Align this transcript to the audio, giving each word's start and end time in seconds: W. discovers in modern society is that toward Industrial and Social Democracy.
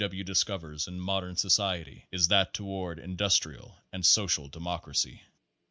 W. 0.03 0.23
discovers 0.23 0.87
in 0.87 0.99
modern 0.99 1.35
society 1.35 2.07
is 2.11 2.29
that 2.29 2.55
toward 2.55 2.97
Industrial 2.97 3.77
and 3.93 4.03
Social 4.03 4.47
Democracy. 4.47 5.21